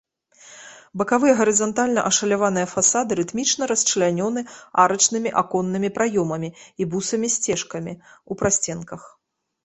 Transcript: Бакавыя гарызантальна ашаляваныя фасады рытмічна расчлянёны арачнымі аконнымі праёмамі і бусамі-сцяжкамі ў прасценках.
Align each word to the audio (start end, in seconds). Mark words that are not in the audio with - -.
Бакавыя 0.99 1.33
гарызантальна 1.39 2.01
ашаляваныя 2.09 2.67
фасады 2.75 3.11
рытмічна 3.19 3.63
расчлянёны 3.71 4.41
арачнымі 4.83 5.29
аконнымі 5.41 5.89
праёмамі 5.97 6.49
і 6.55 6.83
бусамі-сцяжкамі 6.95 7.93
ў 7.99 8.39
прасценках. 8.41 9.01